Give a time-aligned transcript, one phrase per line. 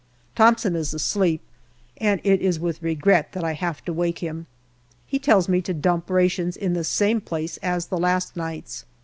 [0.35, 1.41] Thomson is asleep,
[1.97, 4.47] and it is with regret that I have to wake him.
[5.05, 8.85] He tells me to dump rations in the same place as the last night's.